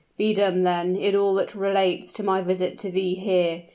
Be 0.17 0.33
dumb, 0.33 0.63
then, 0.63 0.95
in 0.95 1.15
all 1.15 1.35
that 1.35 1.53
relates 1.53 2.11
to 2.13 2.23
my 2.23 2.41
visit 2.41 2.75
to 2.79 2.89
thee 2.89 3.13
here. 3.13 3.65